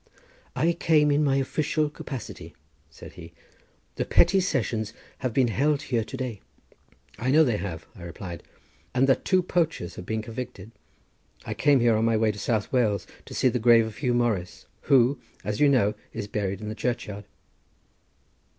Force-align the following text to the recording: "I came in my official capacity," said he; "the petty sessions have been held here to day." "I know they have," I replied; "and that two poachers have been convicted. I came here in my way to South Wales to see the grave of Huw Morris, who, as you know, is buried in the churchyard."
"I 0.55 0.73
came 0.73 1.11
in 1.11 1.23
my 1.23 1.35
official 1.35 1.87
capacity," 1.87 2.55
said 2.89 3.13
he; 3.13 3.33
"the 3.97 4.03
petty 4.03 4.39
sessions 4.39 4.93
have 5.19 5.31
been 5.31 5.49
held 5.49 5.83
here 5.83 6.03
to 6.03 6.17
day." 6.17 6.41
"I 7.19 7.29
know 7.29 7.43
they 7.43 7.57
have," 7.57 7.85
I 7.95 8.01
replied; 8.01 8.41
"and 8.95 9.07
that 9.07 9.23
two 9.23 9.43
poachers 9.43 9.93
have 9.97 10.05
been 10.07 10.23
convicted. 10.23 10.71
I 11.45 11.53
came 11.53 11.81
here 11.81 11.95
in 11.97 12.05
my 12.05 12.17
way 12.17 12.31
to 12.31 12.39
South 12.39 12.73
Wales 12.73 13.05
to 13.25 13.35
see 13.35 13.47
the 13.47 13.59
grave 13.59 13.85
of 13.85 13.97
Huw 13.97 14.15
Morris, 14.15 14.65
who, 14.89 15.19
as 15.43 15.59
you 15.59 15.69
know, 15.69 15.93
is 16.13 16.27
buried 16.27 16.61
in 16.61 16.69
the 16.69 16.73
churchyard." 16.73 17.25